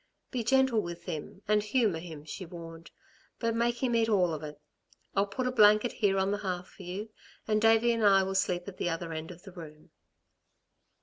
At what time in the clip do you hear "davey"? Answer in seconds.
7.61-7.91